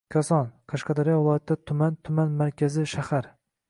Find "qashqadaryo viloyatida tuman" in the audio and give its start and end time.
0.73-2.01